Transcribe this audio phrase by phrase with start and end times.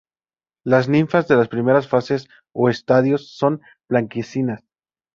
[0.65, 4.63] Las ninfas de las primeras fases o estadios son blanquecinas.